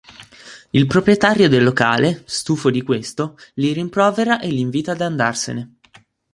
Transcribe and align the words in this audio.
Il 0.71 0.87
proprietario 0.87 1.47
del 1.47 1.63
locale, 1.63 2.23
stufo 2.25 2.71
di 2.71 2.81
questo, 2.81 3.37
li 3.53 3.71
rimprovera 3.71 4.39
e 4.39 4.49
li 4.49 4.59
invita 4.59 4.93
ad 4.93 5.01
andarsene. 5.01 5.75